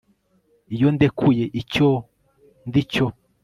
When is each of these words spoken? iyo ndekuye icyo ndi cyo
iyo 0.75 0.87
ndekuye 0.95 1.45
icyo 1.61 1.89
ndi 2.67 2.81
cyo 2.91 3.05